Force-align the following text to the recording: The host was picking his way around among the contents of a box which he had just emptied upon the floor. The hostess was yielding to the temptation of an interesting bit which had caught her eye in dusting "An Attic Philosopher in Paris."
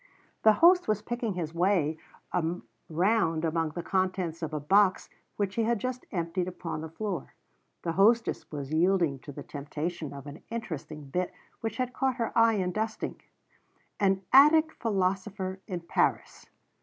The 0.41 0.53
host 0.53 0.87
was 0.87 1.03
picking 1.03 1.35
his 1.35 1.53
way 1.53 1.99
around 2.33 3.45
among 3.45 3.69
the 3.69 3.83
contents 3.83 4.41
of 4.41 4.51
a 4.51 4.59
box 4.59 5.09
which 5.35 5.53
he 5.53 5.63
had 5.65 5.77
just 5.77 6.07
emptied 6.11 6.47
upon 6.47 6.81
the 6.81 6.89
floor. 6.89 7.35
The 7.83 7.91
hostess 7.91 8.51
was 8.51 8.73
yielding 8.73 9.19
to 9.19 9.31
the 9.31 9.43
temptation 9.43 10.11
of 10.11 10.25
an 10.25 10.41
interesting 10.49 11.03
bit 11.11 11.31
which 11.59 11.77
had 11.77 11.93
caught 11.93 12.15
her 12.15 12.35
eye 12.35 12.53
in 12.55 12.71
dusting 12.71 13.21
"An 13.99 14.23
Attic 14.33 14.73
Philosopher 14.73 15.59
in 15.67 15.81
Paris." 15.81 16.47